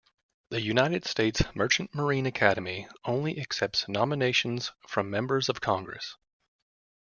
The 0.49 0.59
United 0.59 1.05
States 1.05 1.43
Merchant 1.53 1.93
Marine 1.93 2.25
Academy 2.25 2.87
only 3.05 3.39
accepts 3.39 3.87
nominations 3.87 4.71
from 4.87 5.11
members 5.11 5.47
of 5.47 5.61
Congress. 5.61 6.17